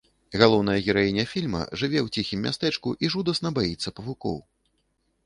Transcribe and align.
Галоўная 0.41 0.77
гераіня 0.85 1.25
фільма 1.33 1.61
жыве 1.81 1.99
ў 2.05 2.15
ціхім 2.15 2.39
мястэчку 2.47 2.95
і 3.05 3.13
жудасна 3.17 3.49
баіцца 3.59 3.95
павукоў. 4.01 4.37